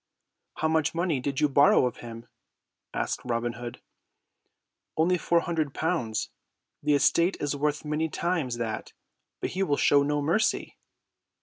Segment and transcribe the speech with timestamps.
[0.55, 2.25] "How much money did you borrow of him?"
[2.91, 3.81] asked Robin Hood.
[4.97, 6.31] "Only four hundred pounds.
[6.81, 8.93] The estate is worth many times that
[9.41, 10.75] but he will show no mercy."